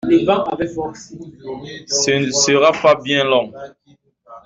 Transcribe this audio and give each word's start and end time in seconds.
Ce 2.03 2.09
ne 2.11 2.31
sera 2.31 2.71
pas 2.71 2.95
bien 2.99 3.23
long. 3.23 3.53